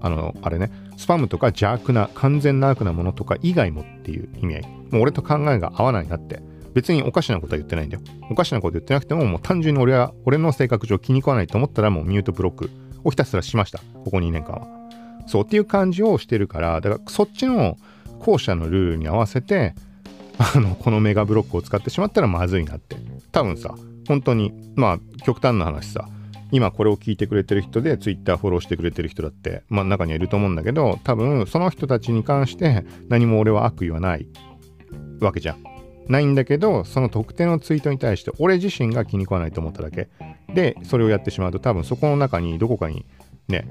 [0.00, 4.62] あの、あれね、スパムとか邪悪な、完全な悪なものとか以外もっていう意味合い。
[4.62, 6.40] もう俺と考えが合わないなって
[6.74, 8.02] 別におかしなことは言ってないんだよ。
[8.30, 12.70] おかしなこと言ってなくても、もう単純に俺は、俺の性格上気に食わないと思ったらもうミュートブロック
[13.04, 13.78] をひたすらしました。
[14.04, 14.66] ここ2年間は。
[15.26, 17.76] そうっていう感じをしてるから、だからそっちの
[18.20, 19.74] 後者のルールに合わせて、
[20.38, 22.96] あの、このメガブロックを使ってしまったらまずいなって。
[23.32, 23.74] 多分さ、
[24.08, 26.08] 本当に、まあ、極端な話さ、
[26.50, 34.26] 今これを聞いてくれてる人で Twitter フォローしてくれてる人だって、まあ中にはいると思うんだけど、多分その人たちに関して何も俺は悪意はない
[35.20, 35.62] わけじゃん。
[36.08, 40.08] ないんだけど、その特定のツイートに対して俺自身が気に食わないと思っただけ。
[40.54, 43.04] で、それをやってしまうと多分そこの中にどこかに
[43.48, 43.68] ね、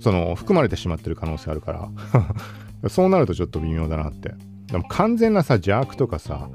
[0.00, 1.72] その含まれてしまってる可能性あるか
[2.82, 4.34] ら そうなるとちょっと微妙だなって。
[4.70, 6.50] でも完全なさ、邪悪とかさ、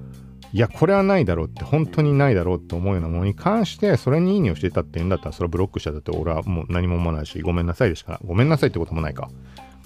[0.53, 9.29] いや、これはないだろうって、本当にないだろうって思うようなものに関して、それにいいねをしてたって言うんだったら、それはブロックしただって俺はもう何も思わないし、ごめんなさいでしか、ごめんなさいってこともないか。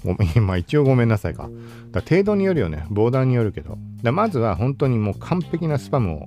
[0.04, 1.50] ごめん、 まあ一応ごめんなさいか。
[1.92, 2.86] だ程度によるよね。
[2.90, 3.78] ボーダーによるけど。
[4.02, 6.26] だまずは本当にもう完璧なスパムを、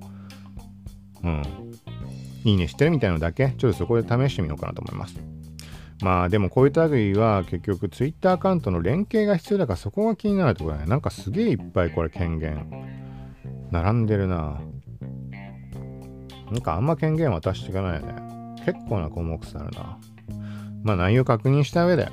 [1.23, 1.43] うん、
[2.45, 5.19] いいねしてるみたいなのだけ、ちょっとそこで試してみようかなと思います。
[6.01, 10.89] まあでもこういう類は結局 Twitter アカウントの連携が必要だからそこが気になるところだね。
[10.89, 13.08] なんかすげえいっぱいこれ権限。
[13.71, 14.59] 並んでるな。
[16.51, 18.15] なんかあんま権限渡していかないよね。
[18.65, 19.99] 結構な項目数あるな。
[20.83, 22.09] まあ内容確認した上で、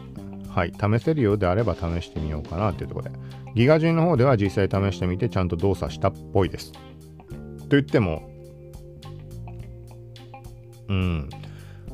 [0.48, 3.10] はい、試せるようであれば試してみようかなっていうとこで。
[3.54, 6.72] ギガ人の方では実際試してみてちゃんと動作したっぽいです。
[6.72, 6.80] と
[7.70, 8.28] 言っても、
[10.88, 11.30] うん。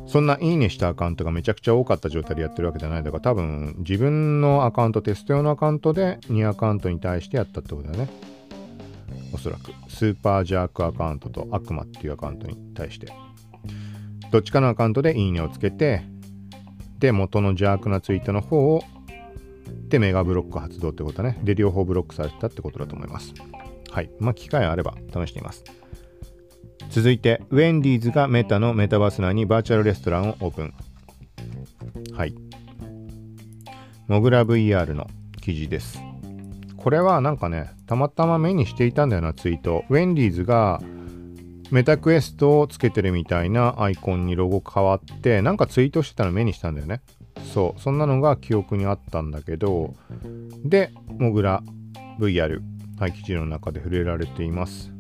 [0.07, 8.11] そんないいねしたアカウントがめちゃくちゃ多かった状態でやってるわけじゃないだから多分自分のアカウントテスト用のアカウントで2アカウントに対してやったってことだよね。
[9.33, 13.13] おそらくスーパージャークアカウントと悪魔っていうアカウントに対して
[14.31, 16.03] どっちかのアカウントでいいねをつけて
[16.99, 18.83] で元の邪悪なツイートの方を
[19.89, 23.33] でメガブロック発動ってことねで両方ブロックされたってことだと思います
[23.91, 25.65] はいまあ機会あれば試しています
[26.93, 30.75] 続いて、ウェンディーズがメタのメタバース内にバーチャルレストランをオープン。
[32.15, 32.35] はい。
[34.09, 35.07] モグラ VR の
[35.41, 36.12] 記事です。
[36.83, 39.85] これはなんかね、たまたま目にしていたんだよな、ツイート。
[39.89, 40.81] ウェンディーズが
[41.71, 47.01] メタクエストをつけてるみたいなアイコンにロゴ変わって、なんかツイートしてたの目にしたんだよね。
[47.55, 49.95] そう、そんなのが記憶にあったんだけど、
[50.65, 51.63] で、モグラ
[52.19, 52.61] VR、
[52.99, 54.93] はい、記事の中で触れられています。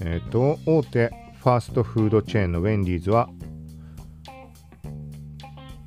[0.00, 1.08] えっ、ー、と、大手
[1.40, 3.28] ファーストフードチェーンのウェンディーズは、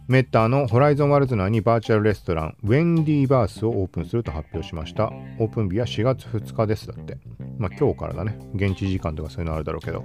[0.07, 5.11] メッターのホライゾンワルズ内にバーチャルレストラン、ウェンディーバースをオープンすると発表しました。
[5.39, 7.17] オープン日は4月2日ですだって。
[7.57, 8.37] まあ今日からだね。
[8.53, 10.03] 現地時間とかそういうのあるだろうけど。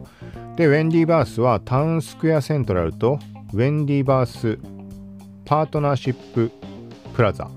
[0.57, 3.19] で、ウェンディーバースはタウンスクエアセントラルと
[3.53, 4.59] ウェンディーバース
[5.45, 6.53] パートナーシップ
[7.15, 7.51] プラザ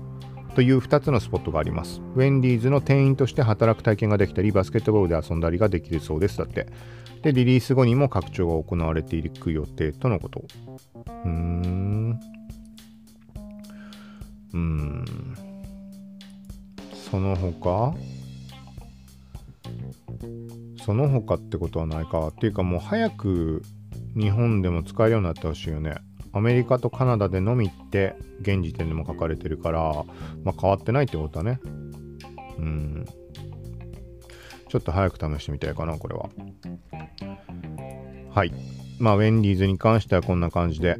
[0.54, 2.00] という2つのスポットがあります。
[2.14, 6.38] ウェンディーズの店員として働く体験ができたり、バスケットボールで遊んだりができるそうです。
[6.38, 6.66] だって。
[7.22, 10.44] で、リリース後にも拡張が行われていく予定とのこと。
[11.06, 12.20] うーん。
[14.52, 15.04] うーん。
[17.10, 17.94] その他？
[20.84, 22.28] その他ってことはないか。
[22.28, 23.62] っていうかもう早く
[24.16, 25.94] 日本でも使えるようになってほしいよね。
[26.32, 30.04] アメリカとカナダでのみって現時点でも書かれてるから、
[30.44, 31.60] まあ、変わってないってことだね。
[32.58, 33.06] うん。
[34.68, 36.30] ちょっと早く試してみたいかな、これは。
[38.30, 38.52] はい。
[38.98, 40.96] まあ、ウェンディーズに関してはこんな感じで。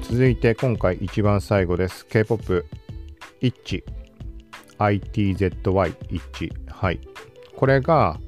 [0.00, 2.06] 続いて今回一番最後です。
[2.06, 2.64] K-POP
[3.42, 3.84] イッチ
[4.78, 7.15] ITZY イッチはい。
[7.56, 8.18] これが、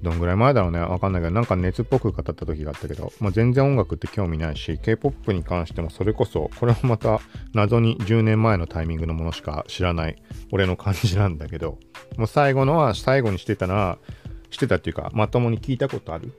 [0.00, 0.78] どんぐらい前だろうね。
[0.78, 7.20] わかんないけど、なんか熱っぽく語った時があったけど、まあ、全然音楽って興味ないし、K-POP に関してもそれこそ、これはまた
[7.52, 10.22] 謎に10年前のタイミングのものしか知らない
[10.52, 11.78] 俺の感じなんだけど、
[12.16, 13.98] もう最後のは最後にしてたのは、
[14.50, 16.32] してたっていうか、まともに聞いたことある？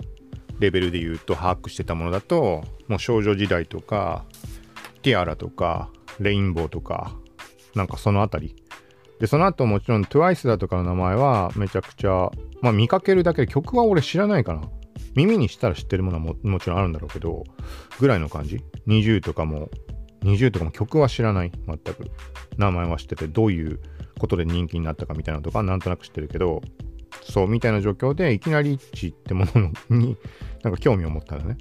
[0.59, 4.25] レベルで言うと把握してたものだと、もう少女時代とか、
[5.01, 7.11] ティアラとか、レインボーとか、
[7.75, 8.55] なんかそのあたり
[9.19, 12.29] で、その後もちろん TWICE だとかの名前はめちゃくちゃ、
[12.61, 14.61] まあ見かけるだけで曲は俺知らないかな。
[15.15, 17.43] 耳にしたら知ってるものはももちろんあるんだろうけど、
[17.99, 18.61] ぐらいの感じ。
[18.87, 19.69] 20とかも、
[20.23, 21.51] 20とかも曲は知らない。
[21.67, 22.11] 全く。
[22.57, 23.79] 名前は知ってて、どういう
[24.19, 26.61] ことで人気になったかみたいなのとかなんとなく知ってるけど、
[27.23, 30.17] そう、みたいな状況でいきなり一致ってものに
[30.63, 31.57] なんか興味を持ったんだね。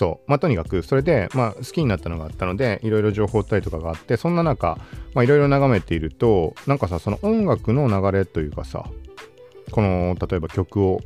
[0.00, 0.30] そう。
[0.30, 4.78] まあ、とにかく、それで、まあ、好きになったのがあったので、いろいろ情報ったりとかがあって、そんな中、
[5.12, 8.86] まあ、いろいろ眺めていると、なんかさ、その音楽の流れというかさ、
[9.70, 11.02] この、例えば曲を、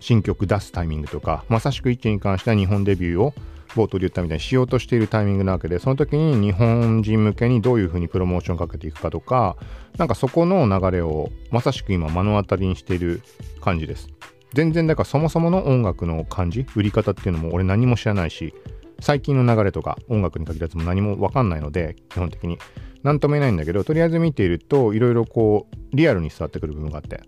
[0.00, 3.32] 新曲出すタイミングとか、まさしく一に関しては日本デビューを
[3.76, 9.56] 冒頭で言ったみたいにしようとしているタイミングなわけでその時に日本人向けにどういうふうにプロモーションかけていくかとか
[9.98, 13.22] なんかそこの流れをまさしく今目の当たりにしている
[13.60, 14.08] 感じです
[14.54, 18.54] 全然だからそもそもの音楽の感じ売り方っていうのも俺何も知らないし
[19.00, 22.58] 最近の流れとか音楽に限らずも何も分かんないので基本的に。
[23.02, 27.20] 何とも言えないんだけどとりあえず見ているといろいろこうリアルに伝わってくる部分があって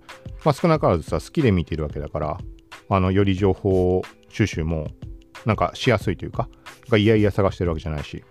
[0.42, 2.38] まあ少なからずさ好きで見ているわけだから
[2.88, 4.88] あのより情報収集も
[5.44, 6.48] なんかしやすいというか
[6.88, 8.24] がいやいや探してるわけじゃないし。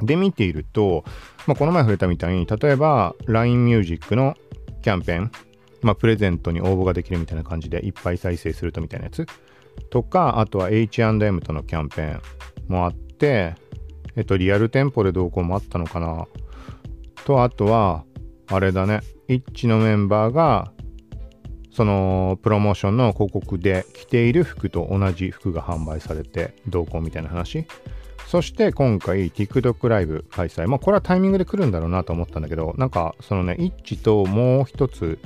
[0.00, 1.04] で見ていると、
[1.46, 4.34] まあ、この前触れたみたいに例えば LINE ミュージックの
[4.82, 5.32] キャンペーン
[5.84, 9.26] まあ、プレゼントに応募ができるみたいな感じでいっぱい再生するとみたいなやつ。
[9.90, 12.22] とか、あとは H&M とのキャンペーン
[12.68, 13.54] もあって、
[14.16, 16.26] えっと、リアル店舗でどうこうもあったのかな。
[17.26, 18.04] と、あとは、
[18.46, 20.72] あれだね、イッチのメンバーが、
[21.70, 27.66] そのプロモーションの広告で着ている服と同じ服が販売されてどうこうみたいな話。
[28.26, 30.66] そして今回 TikTok ライブ開催。
[30.66, 35.18] まあこれはタイミングで来るんだろうなと思ったんだけど、なんかそのね、イッチともう一つ、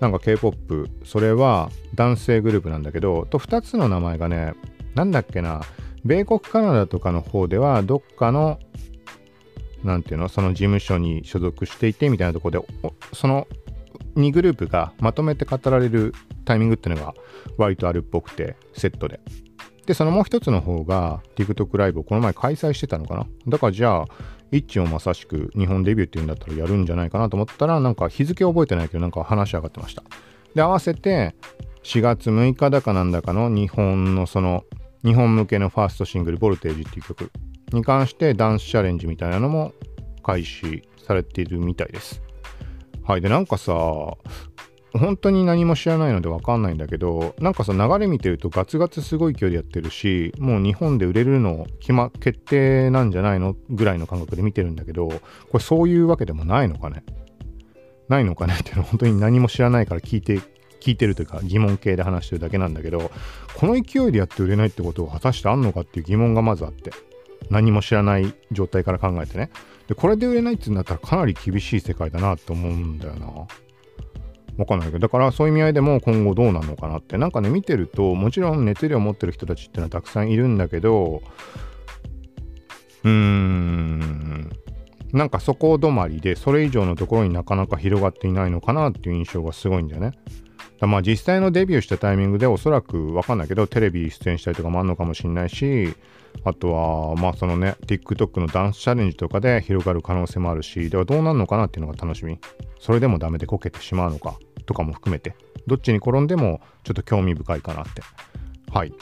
[0.00, 4.54] なんか K-POP、それは男性グループなんだけど、と2つの名前がね、
[4.94, 5.62] なんだっけな、
[6.04, 8.58] 米国カナダとかの方ではどっかの、
[9.82, 12.58] なんていうの、その事務所に所属していてみたいなとこで、
[13.12, 13.46] その
[14.16, 17.14] 2グループがまとめて語られるタイミングっていうのが
[17.56, 19.20] 割とあるっぽくて、セットで。
[19.86, 23.26] で、そのもう一つの方が TikTok ライブをこの前開催してたのかな？
[23.48, 24.04] だからじゃあ、
[24.52, 30.02] イッチをまさしく日本デビューっていうんだったらやるんじゃないかなと思ったら、なんか日付覚えてないけど、なんか話し上がってました。
[30.54, 31.34] で、合わせて
[31.82, 34.64] 4月6日だかなんだかの日本のその、
[35.04, 37.30] 日本向けのファーストシングル、ボルテージっていう曲
[37.72, 39.72] に関してダンスチャレンジみたいなのも
[40.22, 42.22] 開始されているみたいです。
[43.02, 43.20] はい。
[43.20, 43.74] で、なんかさ、
[44.96, 53.56] 本当に何も知らないので分かんないんだけどなんかさ流れ見てるとガツガツすごい勢いでやってるしもう日本で売れるの決,、ま、決定なんじゃないの？
[53.70, 55.20] ぐらいの感覚で見てるんだけどこ
[55.54, 57.02] れそういうわけでもないのかね？
[58.08, 60.40] ないのかねっていうのは本当に何も知らないから聞いて
[60.80, 63.10] 聞いてるというか疑問系で話してるだけなんだけど
[63.56, 66.92] この勢いでやって売れないってことは果たしてあんのかっていう疑問がまずあって
[67.50, 69.50] 何も知らない状態から考えてね。
[69.88, 73.26] でこれで売れないっていうんだったらかなり厳しい世界だなと思うんだよな。
[74.56, 81.22] わかんないけど、だからそういう意味合いでも今後どうなのかなって、なんかね、見てると、もちろん熱量を持ってる人たちっていうのはたくさんいるんだけど、
[83.02, 84.50] うーん、
[85.12, 90.12] なんかそこ止まりで、それ以上のところになかなか広がっていないのかなっていう印象がすごいんだよね。
[90.86, 95.94] まあ実際のデビューしたタイミングでおそらくわかんないけど、テレビ出演したりとかもあるのかもしれないし、
[96.44, 102.38] あとは、まあそのね、TikTok のダンスチャレンジとかで広がる可能性もあるし、ではどうなるのかなっていうのが楽しみ。
[102.80, 108.02] それでもダメでこけてしまうのかとかも含めて、どっちに転んでもちょっと興味深いかなって。
[108.70, 108.92] はい。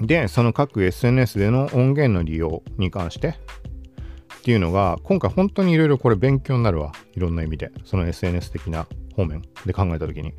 [0.00, 6.92] で、その各 SNS での音源の利用に関してっていうのが、今回本当にいろいろこれ勉強になるわ。
[7.14, 7.72] いろんな意味で。
[7.84, 10.32] その SNS 的な方面で考えた時に。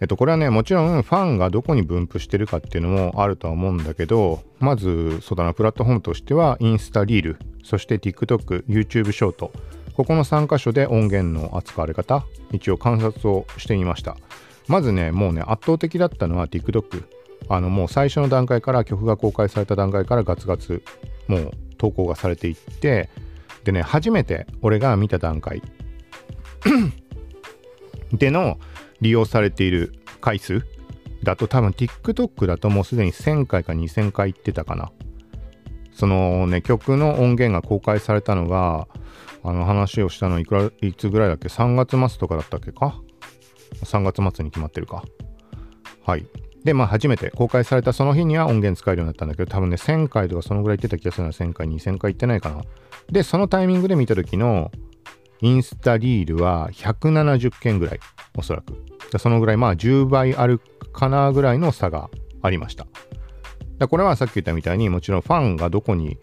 [0.00, 9.52] えっと、これはね、もちろんファンがどこに分布してるかっていうのもあるとは思うんだけど、まず、そうだな、プラットフォームとしては、インスタリール、そして TikTok、YouTube ショート、
[9.96, 14.16] ここの3箇所で音源の扱われ方、一応観察をしてみました。
[14.66, 17.04] まずね、もうね、圧倒的だったのは TikTok。
[17.48, 20.82] あの、もう最初の段階から曲が公開された段階からガツガツ、
[21.28, 23.10] もう投稿がされていって、
[23.64, 25.62] でね、初めて俺が見た段階
[28.12, 28.58] での
[29.04, 30.62] 利用されている回数
[31.22, 34.90] だと多分 TikTok だともうすでに1000回か2000回行ってたかな。
[35.92, 38.88] そのね、曲の音源が公開されたのが、
[39.44, 43.00] あの話をしたのいくら、いつぐらいだっけ ?3 月末とかだったっけか
[43.84, 45.04] ?3 月末に決まってるか。
[46.04, 46.26] はい。
[46.64, 52.62] で、まあ初めて公開されたその日には音源使えるようになったんだけど、多分ね、1000回とかそのぐらい行ってた気がするのは1000回、2000回行ってないかな。
[53.10, 54.72] で、そのタイミングで見た時の
[55.44, 58.00] インスタリールは170件ぐらい、
[58.34, 59.18] おそらく。
[59.18, 60.58] そのぐらい、まあ10倍ある
[60.94, 62.08] かなぐらいの差が
[62.40, 62.86] ありました。
[63.76, 66.16] だこれはさっき言ったみたいに、もちろんファンがどこに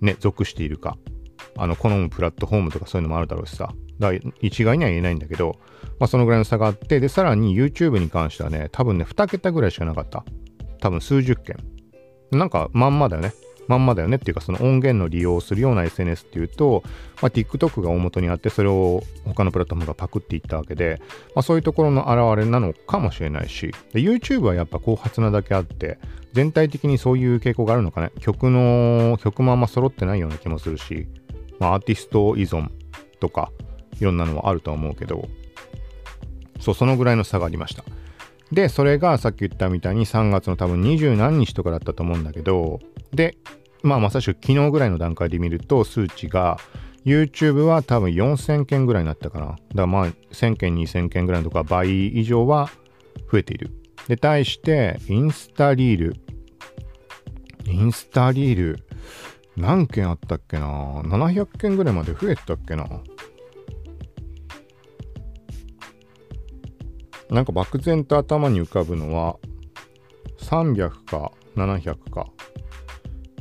[0.00, 0.96] ね、属しているか、
[1.56, 3.74] あの、好むプラットフォームとかそういうのもあるだろうしさ。
[3.98, 5.58] だ一概には言えないんだけど、
[5.98, 10.24] まあそのぐらいの差があって、で、さらに YouTube に関してはね、多分ね、2桁ぐらいしかなかった。
[10.78, 11.56] 多分数十件。
[12.30, 13.32] なんかまんまだよね。
[13.72, 16.82] まんまだよねっていうかその音源の利用をするような SNS っていうと、
[17.20, 21.00] まあ、TikTok が大元にあってそれを他のプラットフォームがパクっていったわけで、
[21.34, 25.98] まあ、そういうところの表れなのかもしれないしで YouTube はやっぱ後発なだけあって
[26.32, 28.10] 全体的にそういう傾向があるのかね。
[28.20, 31.06] 曲の曲もあんま揃ってないような気もするし、
[31.58, 32.70] まあ、アーティスト依存
[33.20, 33.52] とか
[34.00, 35.28] いろんなのはあるとは思うけど
[36.58, 37.84] そうそのぐらいの差がありました。
[38.52, 42.80] でそれがさっき言ったみたいに3月の多分二十何日とかだったと思うんだけど
[43.12, 43.36] で
[43.82, 46.58] まあまさしく昨日ぐらいの段階で見ると数値が
[47.04, 49.46] YouTube は多分4000件ぐらいになったかな。
[49.46, 52.70] だからまあ1000件2000件ぐらいのとか倍以上は
[53.30, 53.70] 増えている。
[54.08, 56.16] で、対してインスタリール。
[57.66, 58.80] インスタリール
[59.56, 60.66] 何件あったっけな
[61.02, 62.86] ?700 件ぐらいまで増えたっけな？
[67.30, 69.36] なんか漠然と頭に浮かぶのは
[70.38, 72.26] 300か700か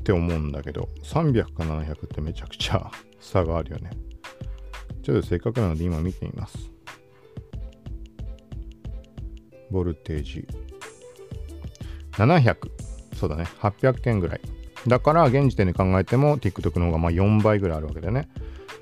[0.01, 3.91] って思うんだけど300か700ってめちゃくちゃ差があるよね。
[5.03, 6.71] ちょっとせっかくなので今見てみます。
[9.69, 10.47] ボルテージ。
[12.13, 12.55] 700
[13.15, 13.45] そうだね。
[13.59, 14.41] 800件ぐらい。
[14.87, 18.27] だから現時点で考えても TikTok の方がまあ4倍ぐらいあるわけだね。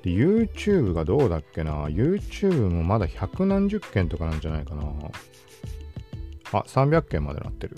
[0.02, 4.84] で YouTube がどうだっけな？YouTube もまだ百何十件とかなんじゃないかな。
[6.52, 7.76] あ300件までなってる。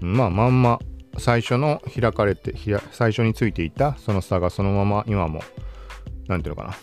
[0.00, 0.80] まあまんま。
[1.18, 2.54] 最初の開かれて
[2.92, 5.40] 最初についていたその差がそのまま今も
[6.28, 6.76] 何ていうのかな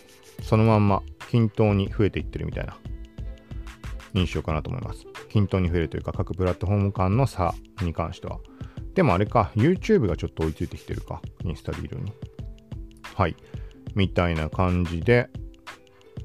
[0.44, 2.78] そのまま均等に増えていってるみたいな
[4.14, 5.06] 印象かなと思います。
[5.30, 8.40] 均等に増えるというか各プラットフォーム間の差に関しては。
[8.94, 12.14] でもあれか YouTube がちょっと追いついてきてるかインスタリールに。
[13.16, 13.36] はい。
[13.96, 15.30] みたいな感じで、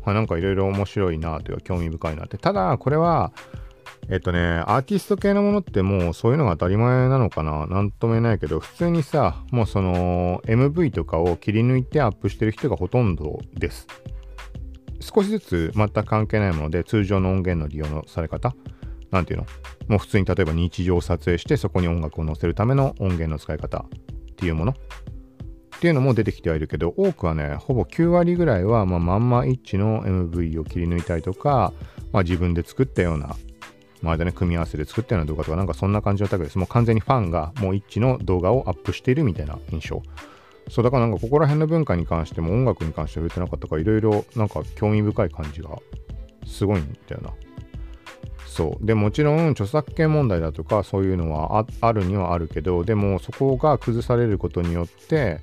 [0.03, 2.37] は、なんかいろいろ面白いなというか興味深いなって。
[2.37, 3.33] ただこれは
[4.11, 7.67] えっとね、アーティスト系のものってもうそういうのが当たり前なのかな？
[7.67, 13.87] なんとも言えないけど、普通にさ、もうその MV とかを切り抜いてアップしてる人がほとんどです。
[15.01, 18.55] 少しずつ全く関係ないもので、通常の音源の利用のされ方？
[19.11, 19.47] なんていうの？
[19.89, 23.79] もう普通に例えば日常を撮影してそこに音楽を載せるための音源の使い方？
[23.79, 24.73] っていうもの？
[24.73, 31.73] っていうのも出てきてはいるけど、多くはね、ほぼ9割ぐらいは、まあ、まんま一致の MV を切り抜いたりとか、
[32.11, 33.37] まあ、自分で作ったような
[34.03, 36.59] まあね、組み合わせで作ったような動画とか、なんかそんな感じのタグです。
[36.59, 40.03] もう完全にファンがもう一致の動画をアップしているみたいな印象。
[40.71, 45.71] そう、だからなんかここら辺の文化に関しても音楽に関しては触れてなかったから、いろいろなんか興味深い感じが
[46.47, 47.31] すごいんだよな。
[48.47, 48.87] そう。
[48.87, 55.41] で、もちろん著作権問題だとかそういうのはあるにはあるけど、でもそこが崩されることによって、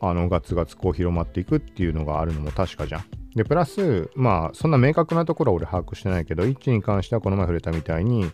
[0.00, 3.04] あのガツガツこう広まっていくっていうのがあるのも確かじゃん。
[3.36, 8.30] で、プラス、まあ、そんな明確なところは俺把握してないけど、一致に関してはこの前触れたみたいに、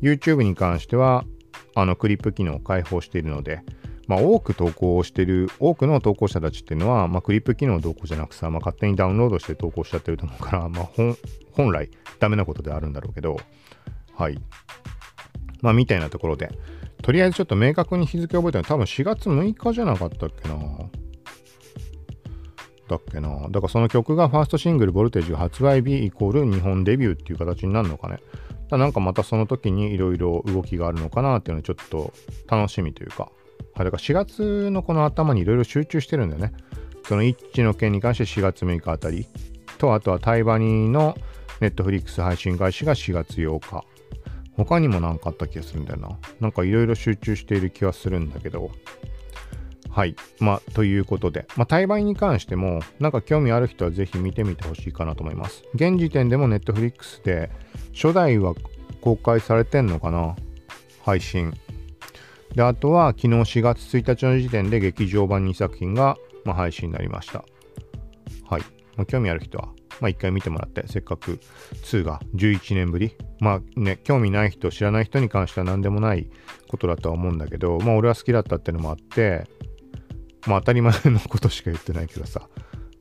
[0.00, 1.24] YouTube に関しては、
[1.74, 3.62] あの、クリップ機能を開放しているので、
[4.06, 10.88] まあ、多く投稿をしてる、多くの投稿者たちっていうのは、まあ、クリップ機能どうこうじゃなくさ、まあ、勝手にダウンロードして投稿しちゃってると思うから、まあ、
[11.50, 11.90] 本来、
[12.20, 13.38] ダメなことであるんだろうけど、
[14.14, 14.38] はい。
[15.62, 16.50] まあ、みたいなところで、
[17.02, 20.54] とりあえずちょっと明確に日付を覚えたの多分4月6日じゃなかったっけな。
[22.96, 23.48] だっけな。
[23.48, 28.18] だからその曲がファーストシングル、ボルテージ発売日イコール日本デビューっていう形になるのかね。
[28.70, 32.12] だなんかまたその時にいろいろ動きがあるのかなっていうのはちょっと
[32.46, 33.30] 楽しみというか。
[33.74, 36.52] はい、だから4月のこの頭にいろいろ集中してるんだよね。
[37.06, 39.26] その一致の件に関して4月6日あたり。
[39.78, 41.16] と、あとはタイバニーの
[41.60, 43.84] ネットフリックス配信開始が4月8日。
[44.56, 46.18] 他にも何かあった気がするんだよな。
[46.40, 48.70] なんかいろいろ集中している気はするんだけど。
[49.94, 50.16] はい。
[50.40, 55.62] まあ、ということで、まあ、対売に関しても、なんか興味ある人はぜひ見てみてほしいかなと思います。
[55.74, 57.48] 現時点でも Netflix で、
[57.94, 58.54] 初代は
[59.00, 60.34] 公開されてんのかな？
[61.04, 61.52] 配信。
[62.56, 67.44] で、あとは昨日4月1日の時点で劇場版2作品が、まあ、配信になりました。
[68.50, 68.62] はい。
[68.96, 69.68] まあ、興味ある人は、
[70.00, 71.38] まあ、一回見てもらって、せっかく
[71.84, 73.16] 2が11年ぶり。
[73.38, 76.28] まあね、興味ない人、知らない人に関しては何でもない
[76.66, 79.46] ことだとは思うんだけど、まあ俺は好きだったっていうのもあって、
[80.46, 82.48] まあ当たり前のことしか言ってないけどさ、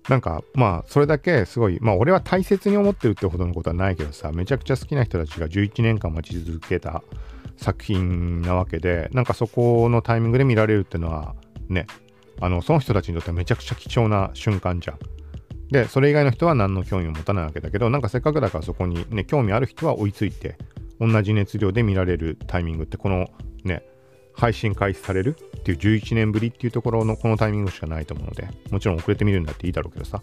[0.10, 7.04] なんかまあそれだけすごい、まあ俺は大切に思ってるってほどのことはないけどさ、めちゃくちゃ好きな人たちが11年間待ち続けた
[7.58, 11.36] 作品なわけで、なんかそこのタイミングで見られるっていうのは
[11.70, 11.88] ね、
[12.42, 15.00] あの、その人たちにとってはめちゃくちゃ貴重な瞬間じゃん。
[15.70, 20.58] で、それ以外の人は何の興味も持たないわけだけど、なんかせっかくだからそこにね、興味ある人は追いついて、
[21.00, 23.30] 同じ熱量で見られるタイミングって、この
[23.64, 23.84] ね、
[24.34, 30.22] 配信開始されるっていう11年ぶりっていうところのこのタイミングしかないと思うので、もちろん遅れてみるんだっていいだろうけどさ、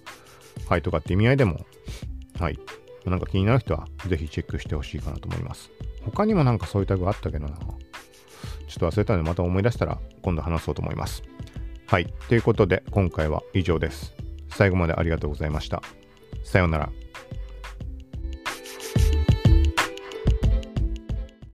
[0.68, 1.64] はいとかって意味合いでも、
[2.38, 2.58] はい、
[3.06, 5.70] なんか気になる人はぜひチェックしてほしいかなと思います。
[6.02, 7.56] 他にもなんかそういうタグあったけどな。
[8.68, 11.22] ちょっと忘れたのでまた思い出したら今度話そうと思います。
[11.86, 12.06] はい。
[12.28, 14.14] ということで今回は以上です。
[14.48, 15.82] 最後までありがとうございました。
[16.44, 16.90] さようなら。